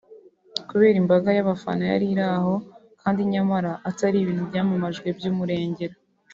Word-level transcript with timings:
kubera 0.69 0.95
imbaga 1.03 1.29
y’abafana 1.37 1.83
yari 1.91 2.05
iraho 2.13 2.53
kandi 3.01 3.21
nyamara 3.33 3.71
atari 3.89 4.15
ibintu 4.19 4.43
byamamajwe 4.49 5.07
by’umurengera 5.17 5.95